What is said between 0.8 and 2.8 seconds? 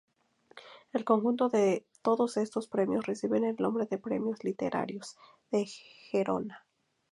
El conjunto de todos estos